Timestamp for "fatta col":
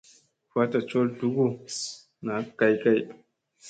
0.51-1.09